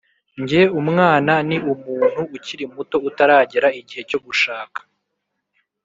nge, 0.41 0.61
umwana 0.79 1.33
ni 1.47 1.57
umuntu 1.73 2.19
ukiri 2.35 2.65
muto 2.75 2.97
utaragera 3.09 3.67
igihe 3.79 4.01
cyo 4.09 4.19
gushaka." 4.25 4.79